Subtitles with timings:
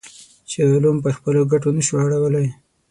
[0.49, 2.47] چې علوم پر خپلو ګټو نه شو اړولی.